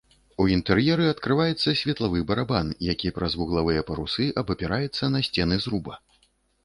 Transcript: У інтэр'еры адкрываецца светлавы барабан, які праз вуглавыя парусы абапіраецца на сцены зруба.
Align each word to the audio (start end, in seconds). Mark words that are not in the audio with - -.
У 0.43 0.45
інтэр'еры 0.53 1.03
адкрываецца 1.09 1.73
светлавы 1.81 2.23
барабан, 2.31 2.67
які 2.93 3.13
праз 3.17 3.37
вуглавыя 3.43 3.85
парусы 3.91 4.29
абапіраецца 4.43 5.03
на 5.17 5.27
сцены 5.29 5.55
зруба. 5.67 5.93